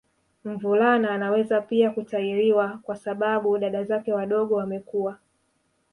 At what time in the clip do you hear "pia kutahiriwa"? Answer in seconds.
1.61-2.79